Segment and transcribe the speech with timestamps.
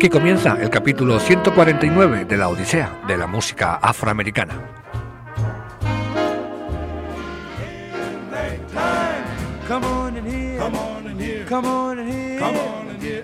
[0.00, 4.54] Aquí comienza el capítulo 149 de la Odisea de la música afroamericana.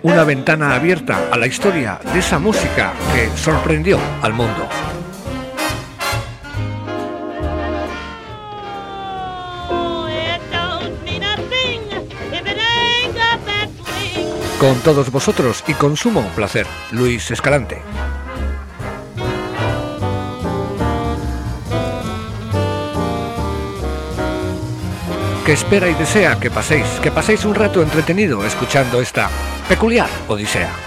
[0.03, 4.69] Una ventana abierta a la historia de esa música que sorprendió al mundo.
[14.59, 17.83] Con todos vosotros y con sumo placer, Luis Escalante.
[25.45, 29.31] que espera y desea que paséis, que paséis un rato entretenido escuchando esta
[29.69, 30.86] peculiar Odisea.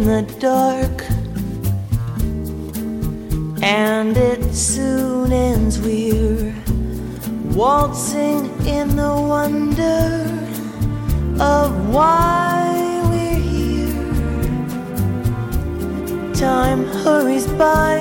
[0.00, 1.04] In the dark.
[3.62, 6.54] And it soon ends, we're
[7.54, 10.26] waltzing in the wonder
[11.38, 14.04] of why we're here.
[16.34, 17.98] Time hurries by,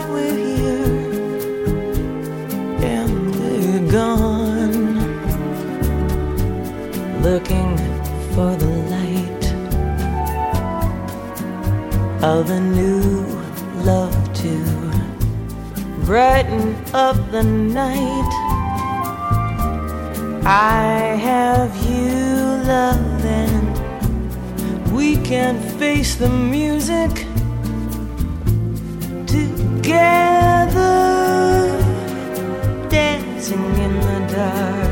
[12.39, 13.25] of a new
[13.83, 14.63] love to
[16.05, 18.31] brighten up the night.
[20.45, 23.67] I have you, love, and
[24.93, 27.11] we can face the music
[29.27, 30.77] together,
[32.89, 34.88] dancing in the dark.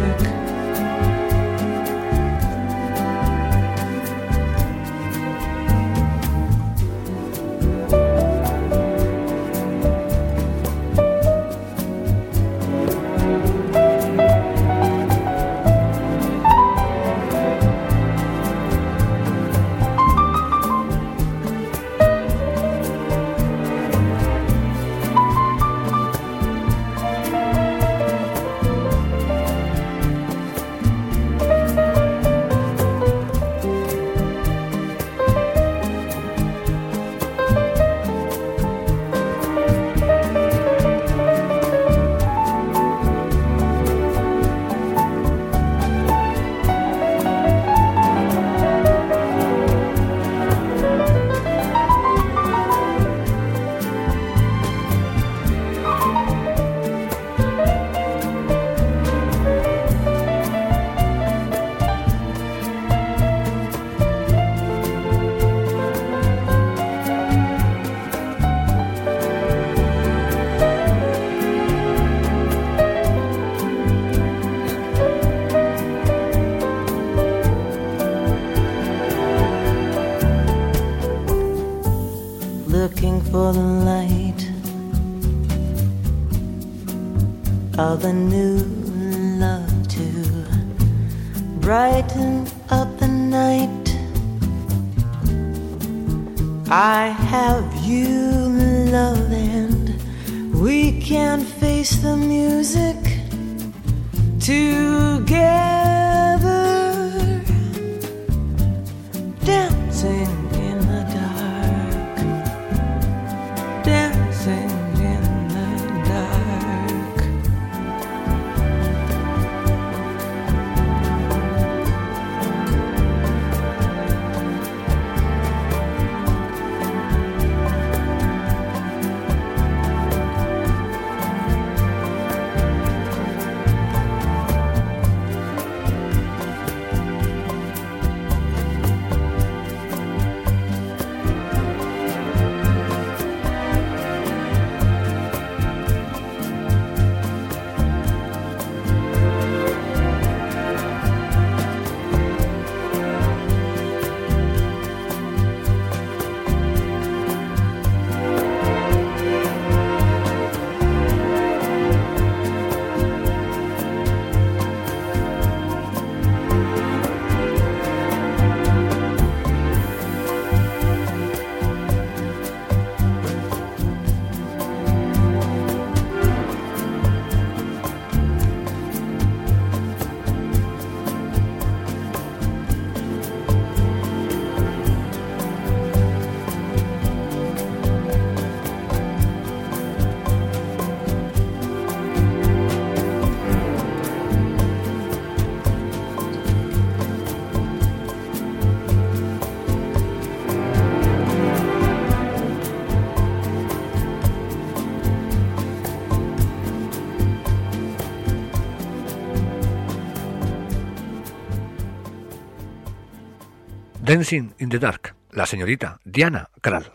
[214.08, 216.94] Dancing in the Dark, la señorita Diana Krall.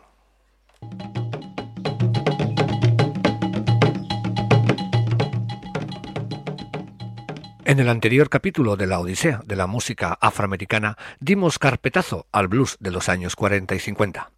[7.67, 12.79] En el anterior capítulo de la Odisea de la música afroamericana dimos carpetazo al blues
[12.81, 14.31] de los años 40 y 50.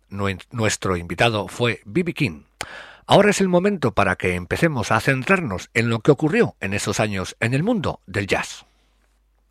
[0.50, 2.12] Nuestro invitado fue B.B.
[2.12, 2.43] King.
[3.06, 6.99] Ahora es el momento para que empecemos a centrarnos en lo que ocurrió en esos
[6.99, 8.67] años en el mundo del jazz.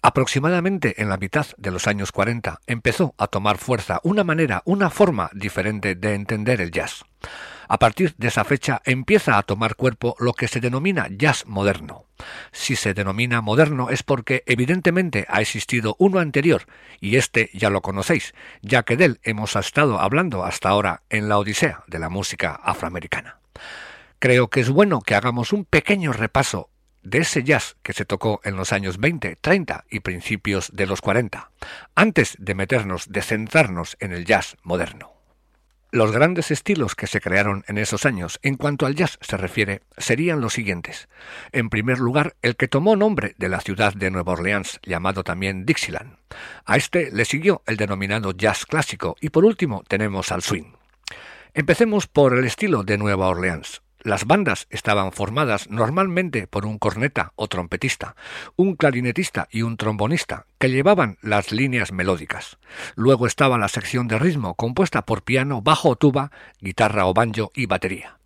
[0.06, 4.90] Aproximadamente en la mitad de los años 40 empezó a tomar fuerza una manera, una
[4.90, 7.06] forma diferente de entender el jazz.
[7.70, 12.06] A partir de esa fecha empieza a tomar cuerpo lo que se denomina jazz moderno.
[12.52, 16.64] Si se denomina moderno es porque evidentemente ha existido uno anterior,
[17.00, 21.30] y este ya lo conocéis, ya que de él hemos estado hablando hasta ahora en
[21.30, 23.38] la Odisea de la música afroamericana.
[24.20, 26.70] Creo que es bueno que hagamos un pequeño repaso
[27.04, 31.02] de ese jazz que se tocó en los años 20, 30 y principios de los
[31.02, 31.52] 40,
[31.96, 35.14] antes de meternos, de centrarnos en el jazz moderno.
[35.94, 39.84] Los grandes estilos que se crearon en esos años, en cuanto al jazz se refiere,
[39.96, 41.08] serían los siguientes.
[41.52, 45.68] En primer lugar, el que tomó nombre de la ciudad de Nueva Orleans, llamado también
[45.68, 46.18] Dixieland.
[46.66, 50.74] A este le siguió el denominado jazz clásico y por último tenemos al swing.
[51.54, 53.82] Empecemos por el estilo de Nueva Orleans.
[54.04, 58.18] Las bandas estaban formadas normalmente por un corneta o trompetista,
[58.58, 62.58] un clarinetista y un trombonista, que llevaban las líneas melódicas.
[62.96, 67.54] Luego estaba la sección de ritmo, compuesta por piano, bajo o tuba, guitarra o banjo
[67.56, 68.18] y batería.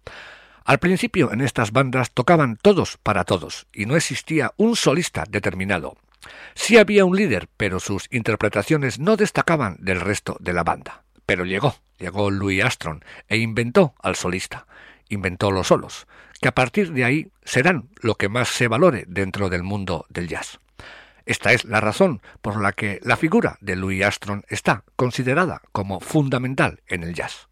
[0.66, 5.96] Al principio en estas bandas tocaban todos para todos, y no existía un solista determinado.
[6.56, 11.04] Sí había un líder, pero sus interpretaciones no destacaban del resto de la banda.
[11.28, 14.66] Pero llegó, llegó Louis Armstrong e inventó al solista
[15.10, 16.08] inventó los solos,
[16.42, 20.28] que a partir de ahí serán lo que más se valore dentro del mundo del
[20.28, 20.60] jazz.
[21.26, 26.00] Esta es la razón por la que la figura de Louis Armstrong está considerada como
[26.00, 27.50] fundamental en el jazz.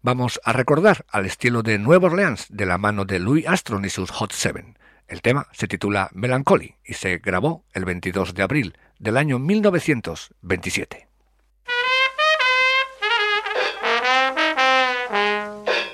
[0.00, 3.90] Vamos a recordar al estilo de Nueva Orleans de la mano de Louis Armstrong y
[3.90, 4.78] sus Hot Seven.
[5.06, 11.07] El tema se titula Melancholy y se grabó el 22 de abril del año 1927.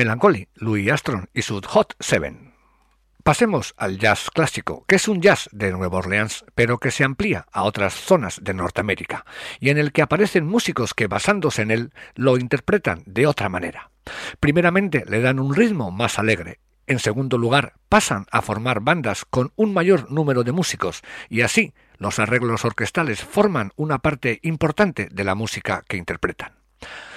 [0.00, 2.54] Melancholy, Louis Armstrong y su Hot Seven.
[3.22, 7.44] Pasemos al jazz clásico, que es un jazz de Nueva Orleans, pero que se amplía
[7.52, 9.26] a otras zonas de Norteamérica,
[9.60, 13.90] y en el que aparecen músicos que basándose en él lo interpretan de otra manera.
[14.40, 19.52] Primeramente le dan un ritmo más alegre, en segundo lugar pasan a formar bandas con
[19.54, 25.24] un mayor número de músicos, y así los arreglos orquestales forman una parte importante de
[25.24, 26.54] la música que interpretan.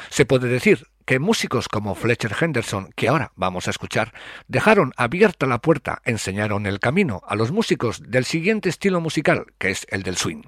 [0.10, 4.14] Se puede decir que músicos como Fletcher Henderson, que ahora vamos a escuchar,
[4.48, 9.72] dejaron abierta la puerta, enseñaron el camino a los músicos del siguiente estilo musical, que
[9.72, 10.44] es el del swing.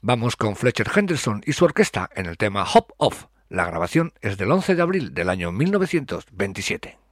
[0.00, 3.26] Vamos con Fletcher Henderson y su orquesta en el tema Hop Off.
[3.48, 7.03] La grabación es del 11 de abril del año 1927.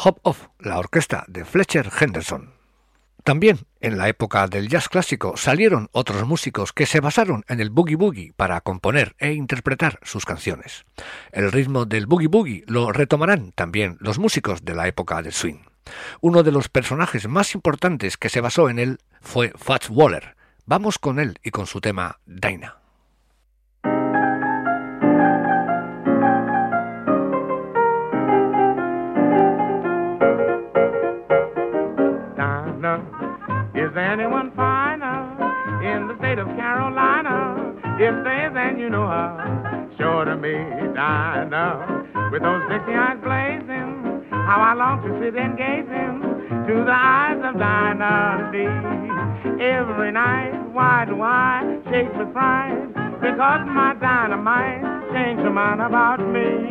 [0.00, 2.52] Hop Off, la orquesta de Fletcher Henderson.
[3.24, 7.70] También en la época del jazz clásico salieron otros músicos que se basaron en el
[7.70, 10.84] boogie boogie para componer e interpretar sus canciones.
[11.32, 15.64] El ritmo del boogie boogie lo retomarán también los músicos de la época del swing.
[16.20, 20.36] Uno de los personajes más importantes que se basó en él fue Fats Waller.
[20.64, 22.87] Vamos con él y con su tema Dinah.
[33.98, 35.34] Anyone finer
[35.82, 37.74] in the state of Carolina.
[37.98, 40.54] If there's and you know her, sure to be
[40.94, 42.30] Dinah.
[42.30, 47.40] With those sexy eyes blazing, how I long to sit and gaze into the eyes
[47.42, 49.62] of Dinah Lee.
[49.64, 52.94] Every night, why do I shake with pride?
[53.20, 56.70] Because my dynamite changed her mind about me.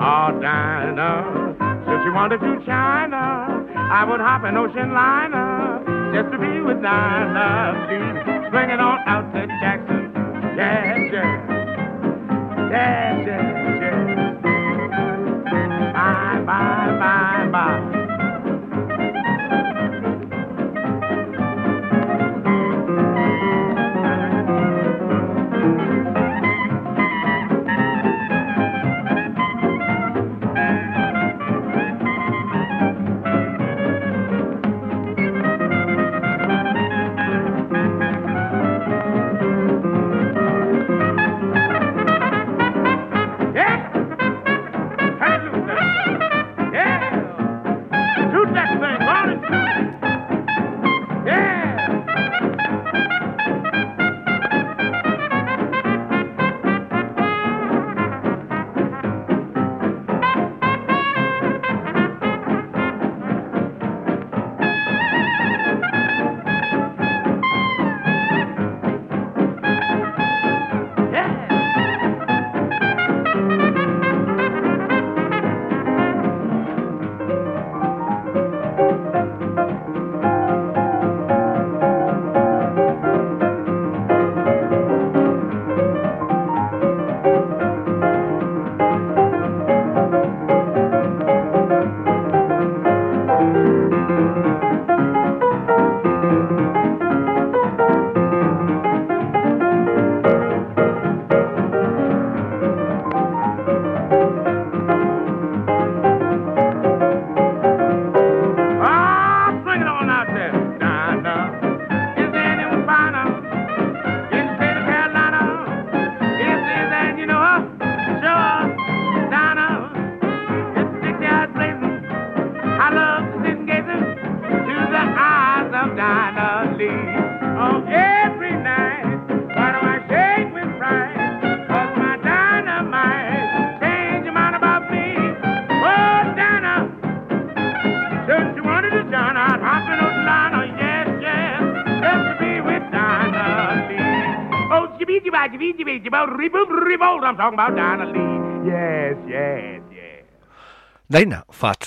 [0.00, 5.79] Oh, Dinah, since she wanted to China, I would hop an ocean liner
[6.12, 8.50] just to be with Dinah Lee.
[8.50, 10.12] Bring it on out to Jackson.
[10.56, 11.56] Yeah, yeah.
[12.70, 14.32] Yeah, yeah, yeah.
[15.92, 17.89] Bye, bye, bye, bye.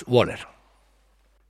[0.06, 0.46] Waller.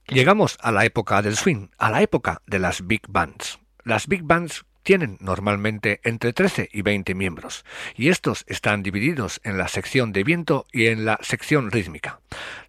[0.06, 3.58] Llegamos a la época del swing, a la época de las big bands.
[3.84, 7.64] Las big bands tienen normalmente entre 13 y 20 miembros,
[7.96, 12.20] y estos están divididos en la sección de viento y en la sección rítmica.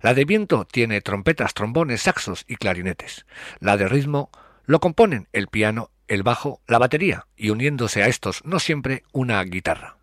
[0.01, 3.25] La de viento tiene trompetas, trombones, saxos y clarinetes.
[3.59, 4.31] La de ritmo
[4.65, 9.43] lo componen el piano, el bajo, la batería y uniéndose a estos no siempre una
[9.43, 9.97] guitarra.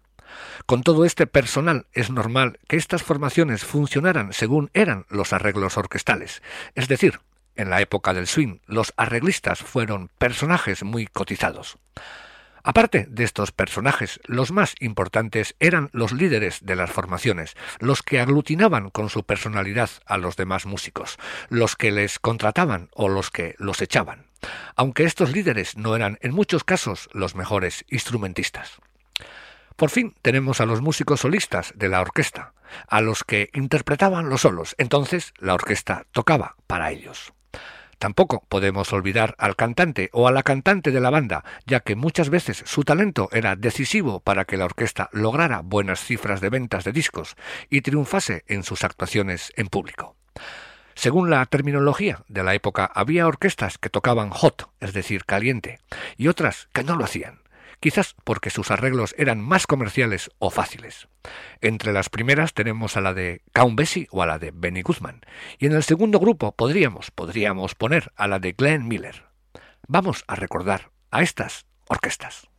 [0.67, 6.43] Con todo este personal es normal que estas formaciones funcionaran según eran los arreglos orquestales,
[6.75, 7.21] es decir,
[7.55, 11.79] en la época del swing, los arreglistas fueron personajes muy cotizados.
[12.65, 18.21] Aparte de estos personajes, los más importantes eran los líderes de las formaciones, los que
[18.21, 23.57] aglutinaban con su personalidad a los demás músicos, los que les contrataban o los que
[23.59, 24.27] los echaban,
[24.77, 28.79] aunque estos líderes no eran en muchos casos los mejores instrumentistas.
[29.77, 32.53] Por fin tenemos a los músicos solistas de la orquesta,
[32.89, 37.33] a los que interpretaban los solos, entonces la orquesta tocaba para ellos.
[38.03, 42.31] Tampoco podemos olvidar al cantante o a la cantante de la banda, ya que muchas
[42.31, 46.91] veces su talento era decisivo para que la orquesta lograra buenas cifras de ventas de
[46.91, 47.37] discos
[47.71, 50.17] y triunfase en sus actuaciones en público.
[50.95, 55.81] Según la terminología de la época, había orquestas que tocaban hot, es decir, caliente,
[56.17, 57.43] y otras que no lo hacían
[57.83, 61.09] quizás porque sus arreglos eran más comerciales o fáciles.
[61.61, 65.21] Entre las primeras tenemos a la de Count Basie o a la de Benny Guzman,
[65.59, 69.25] y en el segundo grupo podríamos, podríamos poner a la de Glenn Miller.
[69.89, 72.52] Vamos a recordar a estas orquestas.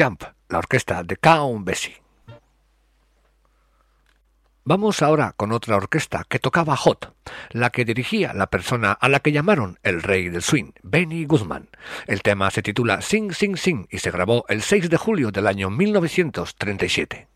[0.00, 2.00] Jump, la orquesta de Count Bessie.
[4.64, 7.12] Vamos ahora con otra orquesta que tocaba Hot,
[7.50, 11.68] la que dirigía la persona a la que llamaron el rey del swing, Benny Goodman.
[12.06, 15.46] El tema se titula Sing Sing Sing y se grabó el 6 de julio del
[15.46, 17.28] año 1937.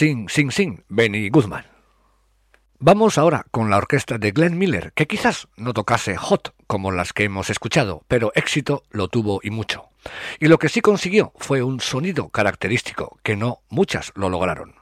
[0.00, 1.66] Sing, sing, sing, Benny Guzmán.
[2.78, 7.12] Vamos ahora con la orquesta de Glenn Miller, que quizás no tocase hot como las
[7.12, 9.90] que hemos escuchado, pero éxito lo tuvo y mucho.
[10.38, 14.74] Y lo que sí consiguió fue un sonido característico, que no muchas lo lograron.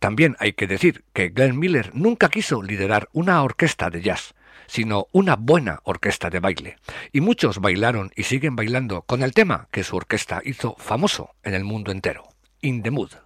[0.00, 4.34] También hay que decir que Glenn Miller nunca quiso liderar una orquesta de jazz,
[4.66, 6.78] sino una buena orquesta de baile.
[7.12, 11.54] Y muchos bailaron y siguen bailando con el tema que su orquesta hizo famoso en
[11.54, 12.24] el mundo entero,
[12.62, 13.25] In the Mood.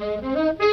[0.00, 0.69] Thank you.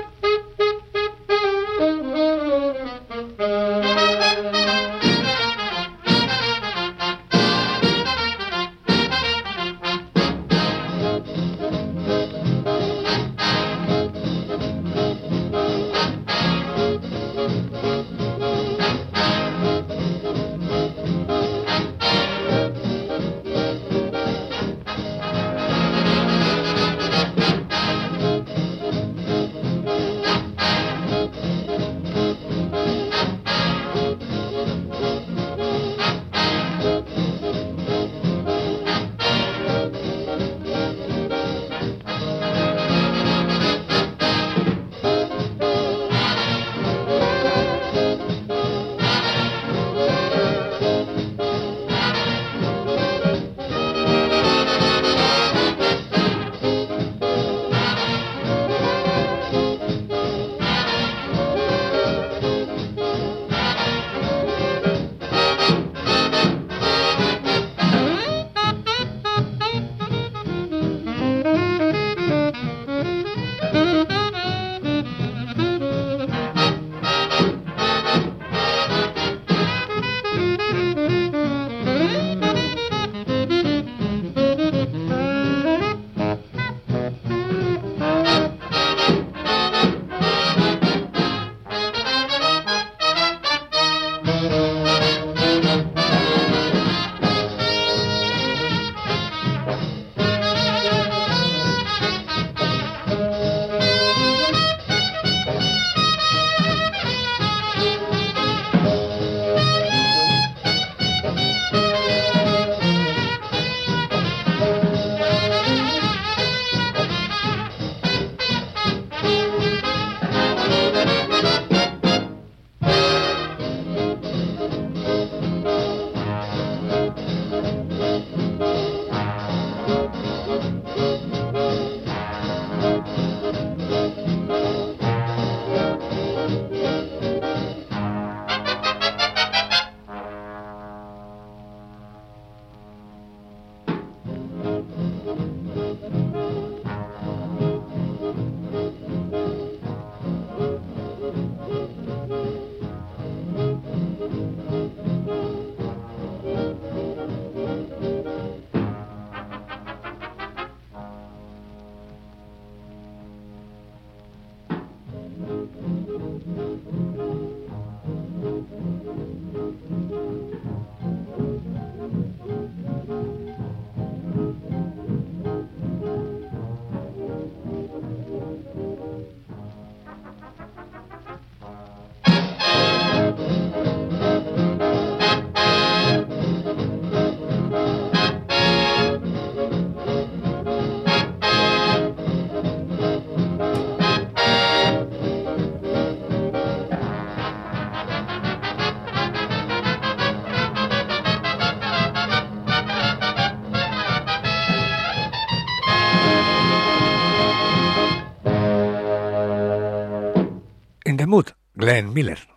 [211.87, 212.49] Glenn Miller.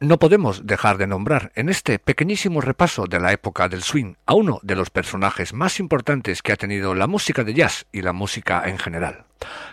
[0.00, 4.32] No podemos dejar de nombrar en este pequeñísimo repaso de la época del swing a
[4.32, 8.14] uno de los personajes más importantes que ha tenido la música de jazz y la
[8.14, 9.26] música en general,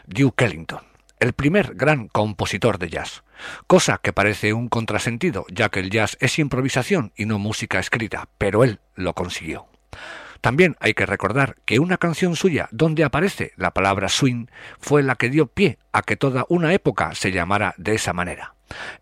[0.07, 0.81] Duke Ellington,
[1.21, 3.23] el primer gran compositor de jazz,
[3.65, 8.27] cosa que parece un contrasentido ya que el jazz es improvisación y no música escrita,
[8.37, 9.72] pero él lo consiguió.
[10.43, 15.15] También hay que recordar que una canción suya donde aparece la palabra swing fue la
[15.15, 18.53] que dio pie a que toda una época se llamara de esa manera.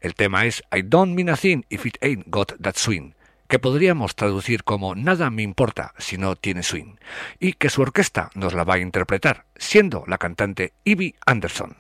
[0.02, 3.14] El tema es I don't mean a thing if it ain't got that swing,
[3.48, 6.98] que podríamos traducir como Nada me importa si no tiene swing,
[7.40, 11.76] y que su orquesta nos la va a interpretar, siendo la cantante Ivy Anderson.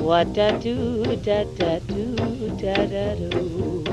[0.00, 2.16] What da do da da do
[2.56, 3.84] da da do.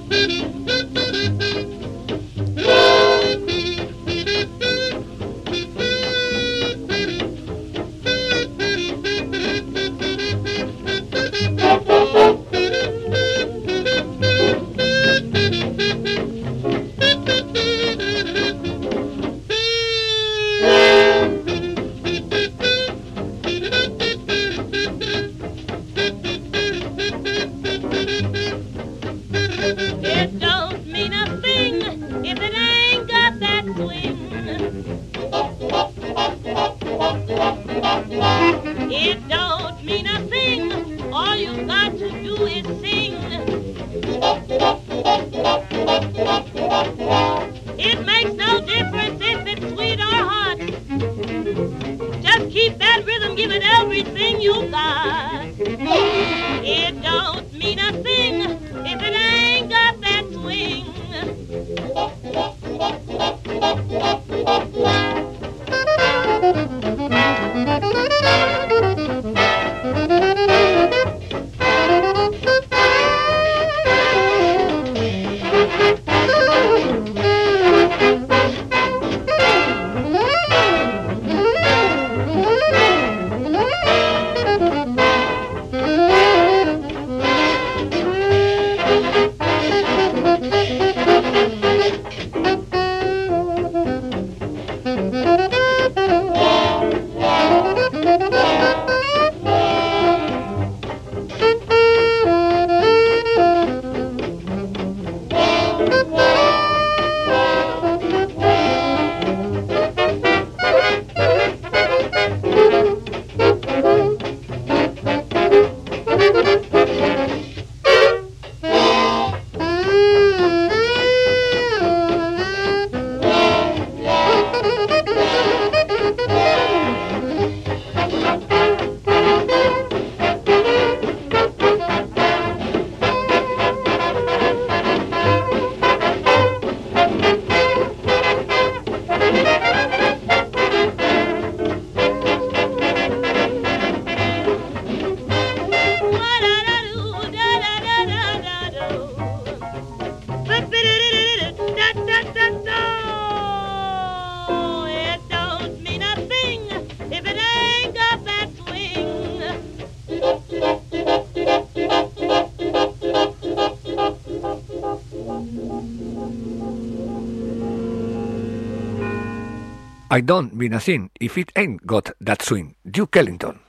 [170.16, 173.60] I don't mean a thing if it ain't got that swing, Duke Ellington.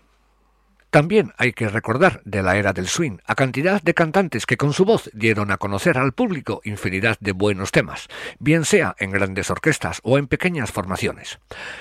[0.90, 4.72] También hay que recordar de la era del swing a cantidad de cantantes que con
[4.72, 8.08] su voz dieron a conocer al público infinidad de buenos temas,
[8.40, 11.40] bien sea en grandes orquestas o en pequeñas formaciones.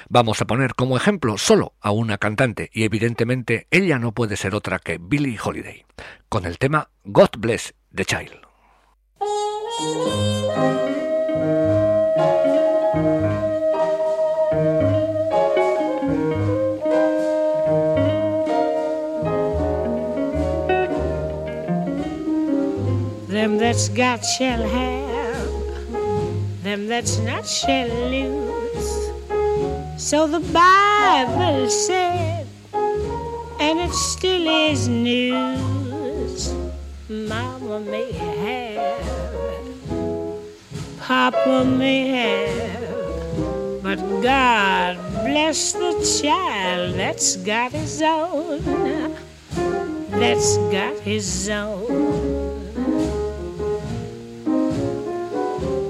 [0.09, 4.57] Vamos a poner como ejemplo solo a una cantante y evidentemente ella no puede ser
[4.57, 5.85] otra que Billie Holiday,
[6.29, 8.33] con el tema God Bless the Child.
[23.47, 25.93] Them that's got shall have,
[26.65, 29.13] them that's not shall lose.
[30.03, 36.57] So the Bible said, and it still is news.
[37.09, 38.99] Mama may have,
[40.99, 49.15] Papa may have, but God bless the child that's got his own,
[50.11, 52.26] that's got his own.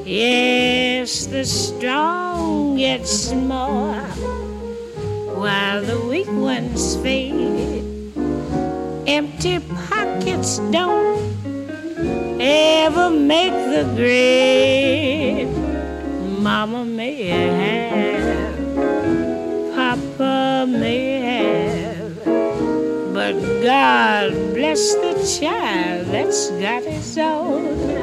[0.06, 3.98] Yes, the strong get more
[5.34, 7.82] while the weak ones fade.
[9.08, 11.18] Empty pockets don't
[12.40, 15.48] ever make the grade.
[16.38, 18.56] Mama may have,
[19.74, 22.24] Papa may have,
[23.12, 27.95] but God bless the child that's got his own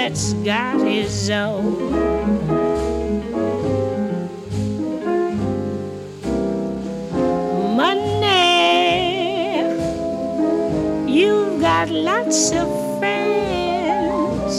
[0.00, 1.90] that's got his own.
[11.60, 14.54] Got lots of friends.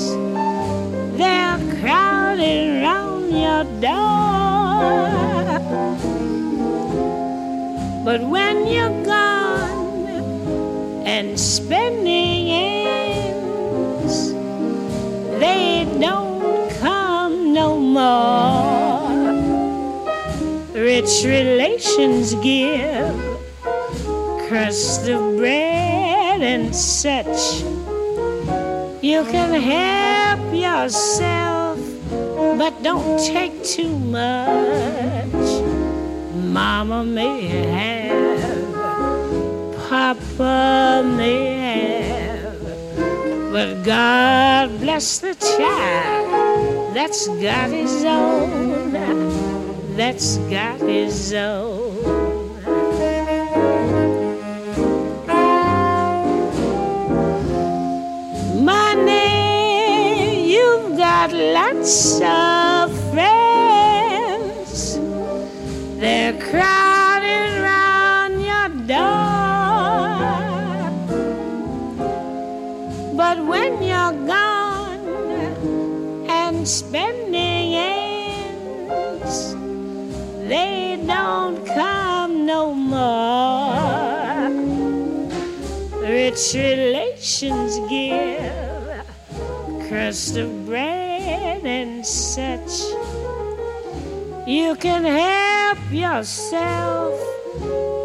[1.18, 5.10] They're crowding around your door.
[8.06, 9.01] But when you're
[21.02, 23.16] Rich relations give
[24.47, 27.64] crust of bread and such.
[29.02, 31.80] You can help yourself,
[32.56, 35.64] but don't take too much.
[36.36, 38.74] Mama may have,
[39.89, 42.32] Papa may have
[43.52, 48.91] but God bless the child that's got his own,
[49.96, 51.92] that's got his own.
[58.64, 64.98] Money, you've got lots of friends.
[66.00, 69.32] They're crowded round your door.
[73.16, 75.06] But when you're gone
[76.30, 77.31] and spend
[86.32, 89.06] Rich relations give
[89.90, 92.72] crust of bread and such.
[94.48, 97.20] You can help yourself,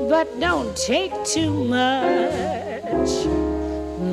[0.09, 3.27] but don't take too much.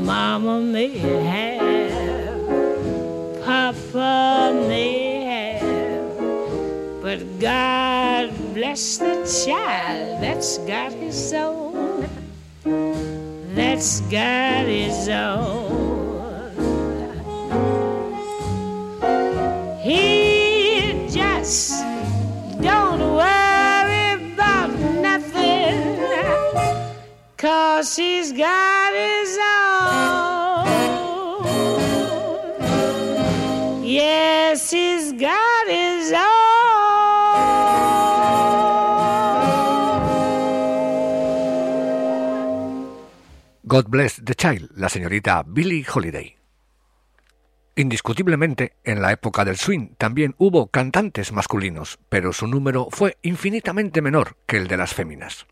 [0.05, 2.38] Mama may have,
[3.43, 11.62] Papa may have, but God bless the child that's got his own.
[13.56, 16.49] That's got his own.
[19.80, 21.84] He just
[22.62, 25.99] don't worry about nothing,
[27.38, 29.62] cause he's got his own.
[43.66, 46.36] God Bless the Child, la señorita Billie Holiday.
[47.78, 54.01] Indiscutiblemente, en la época del swing también hubo cantantes masculinos, pero su número fue infinitamente
[54.01, 55.47] menor que el de las féminas.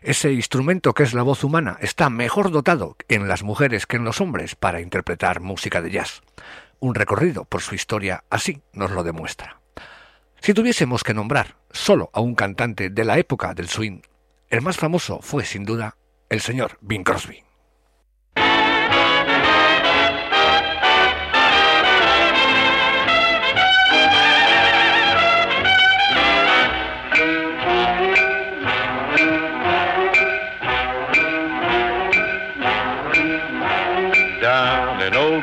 [0.00, 4.04] Ese instrumento que es la voz humana está mejor dotado en las mujeres que en
[4.04, 6.22] los hombres para interpretar música de jazz.
[6.80, 9.60] Un recorrido por su historia así nos lo demuestra.
[10.40, 14.00] Si tuviésemos que nombrar solo a un cantante de la época del swing,
[14.48, 15.98] el más famoso fue sin duda
[16.32, 17.44] el señor Bing Crosby.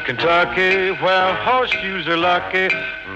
[0.05, 2.67] Kentucky, where horseshoes are lucky.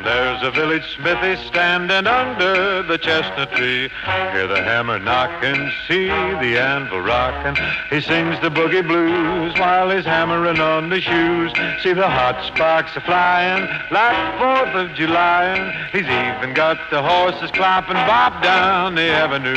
[0.02, 3.90] There's a village smithy standing under the chestnut tree.
[4.34, 7.56] Hear the hammer knocking, see the anvil rocking.
[7.90, 11.52] He sings the boogie blues while he's hammering on the shoes.
[11.84, 15.90] See the hot sparks a flying like Fourth of July.
[15.92, 19.56] He's even got the horses clopping bop down the avenue.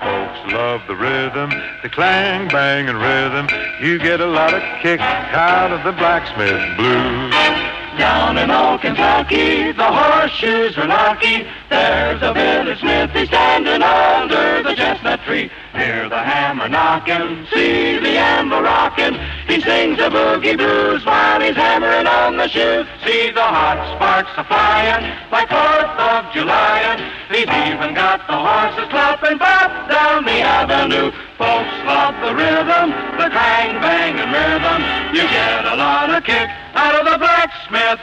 [0.00, 1.50] Folks love the rhythm,
[1.82, 3.48] the clang, bang, and rhythm.
[3.80, 7.77] You get a lot of kick out of the blacksmith blues.
[7.98, 11.44] Down in old Kentucky, the horseshoes are lucky.
[11.70, 15.50] There's a village smithy standing under the chestnut tree.
[15.74, 19.14] Hear the hammer knocking, see the anvil rocking.
[19.46, 22.86] He sings the boogie blues while he's hammering on the shoes.
[23.04, 26.96] See the hot sparks a flying like Fourth of July.
[27.28, 31.12] He's even got the horses clapping bop down the avenue.
[31.36, 32.90] Folks love the rhythm,
[33.20, 34.80] the clang, bang, and rhythm.
[35.14, 38.00] You get a lot of kick out of the blacksmith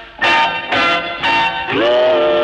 [1.73, 2.34] blues.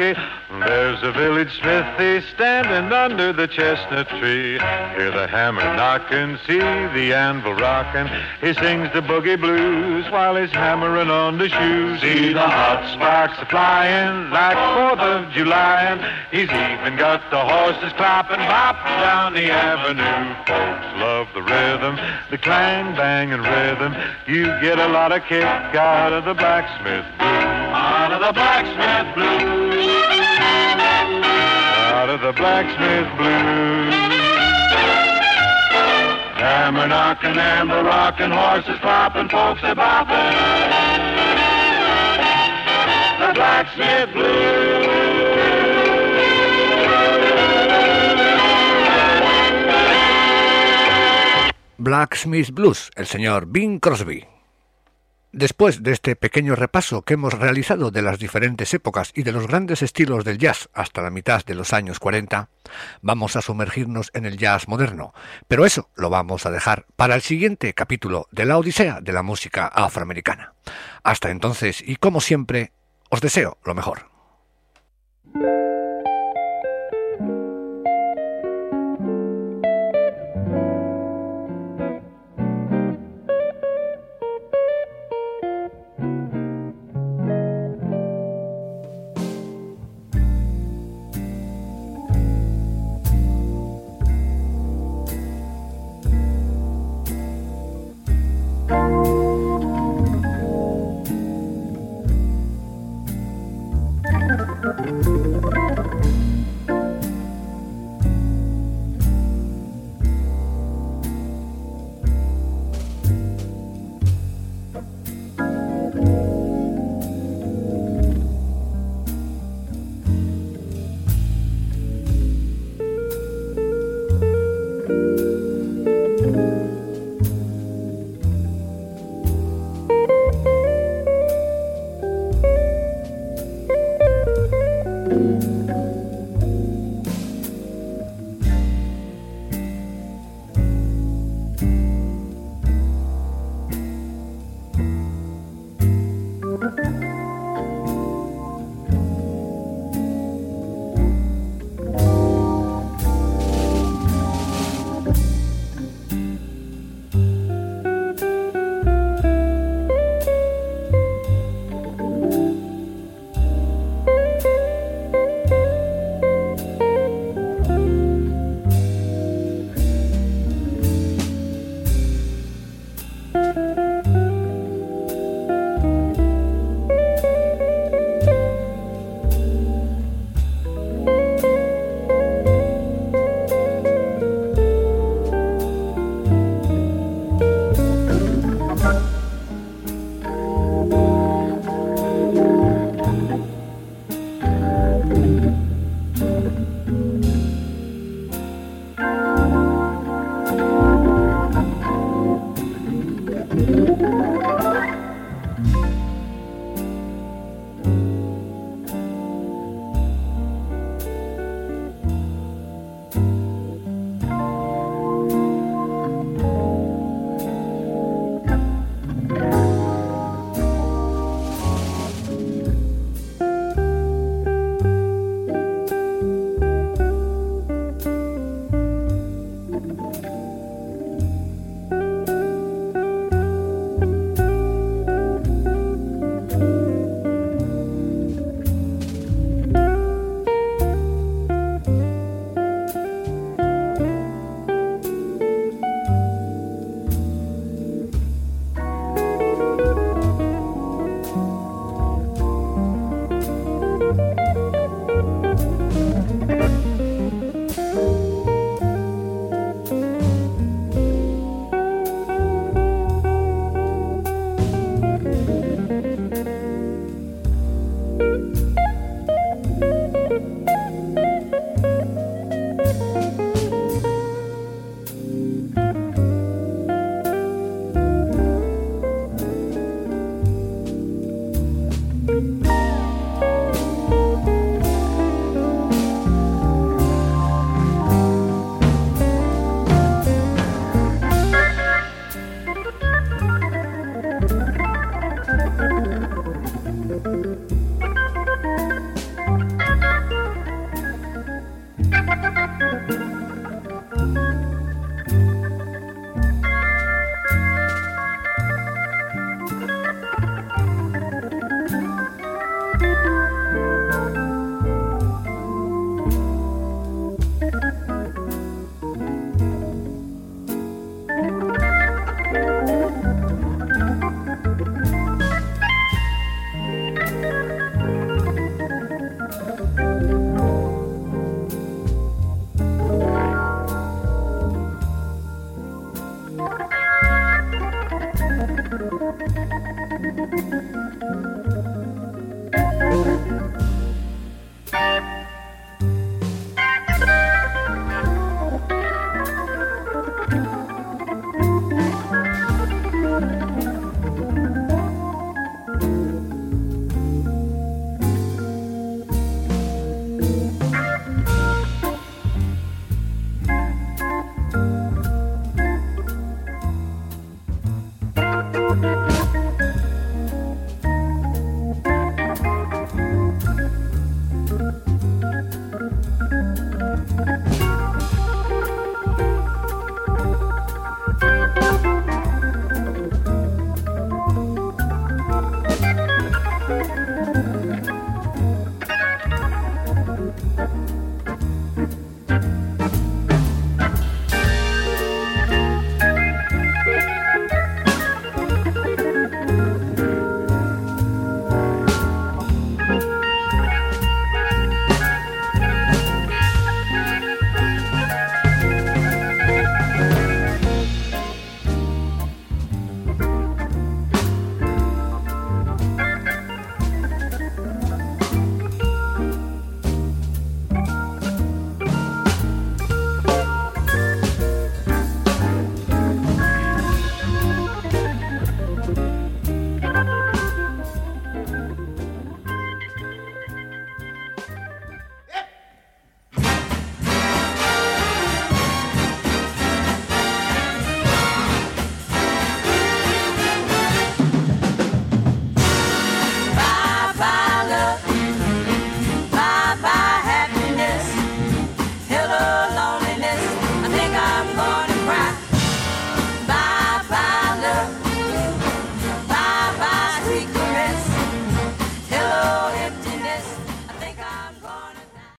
[0.00, 4.52] There's a village smithy standing under the chestnut tree.
[4.52, 8.08] Hear the hammer knocking, see the anvil rocking.
[8.40, 12.00] He sings the boogie blues while he's hammering on the shoes.
[12.00, 15.98] See the hot sparks flying like Fourth of July.
[16.30, 20.34] He's even got the horses clapping bop down the avenue.
[20.46, 21.98] Folks love the rhythm,
[22.30, 23.94] the clang, bang, and rhythm.
[24.26, 29.14] You get a lot of kick out of the blacksmith blues out of the blacksmith
[29.14, 29.88] blues.
[31.96, 33.94] Out of the blacksmith blues.
[36.36, 40.36] Hammer knocking, amber rocking, horses flopping, folks a bopping.
[43.20, 45.00] The blacksmith blues.
[51.78, 54.29] Blacksmith Blues, el señor Bing Crosby.
[55.32, 59.46] Después de este pequeño repaso que hemos realizado de las diferentes épocas y de los
[59.46, 62.48] grandes estilos del jazz hasta la mitad de los años 40,
[63.00, 65.14] vamos a sumergirnos en el jazz moderno,
[65.46, 69.22] pero eso lo vamos a dejar para el siguiente capítulo de la Odisea de la
[69.22, 70.54] música afroamericana.
[71.04, 72.72] Hasta entonces, y como siempre,
[73.08, 74.10] os deseo lo mejor.